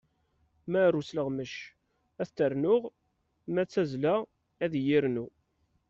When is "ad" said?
2.21-2.27, 4.63-4.73